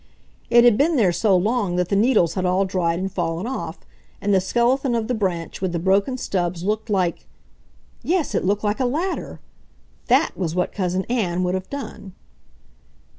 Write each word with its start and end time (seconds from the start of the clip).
It 0.49 0.63
had 0.63 0.79
been 0.79 0.95
there 0.95 1.11
so 1.11 1.37
long 1.37 1.75
that 1.75 1.89
the 1.89 1.95
needles 1.95 2.33
had 2.33 2.43
all 2.43 2.65
dried 2.65 2.97
and 2.97 3.11
fallen 3.11 3.45
off, 3.45 3.81
and 4.19 4.33
the 4.33 4.41
skeleton 4.41 4.95
of 4.95 5.07
the 5.07 5.13
branch 5.13 5.61
with 5.61 5.73
the 5.73 5.77
broken 5.77 6.17
stubs 6.17 6.63
looked 6.63 6.89
like... 6.89 7.27
yes, 8.01 8.33
it 8.33 8.43
looked 8.43 8.63
like 8.63 8.79
a 8.79 8.85
ladder! 8.85 9.41
THAT 10.07 10.35
was 10.35 10.55
what 10.55 10.71
Cousin 10.71 11.05
Ann 11.05 11.43
would 11.43 11.53
have 11.53 11.69
done! 11.69 12.13